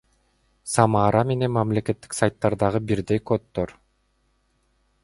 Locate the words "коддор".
3.33-3.79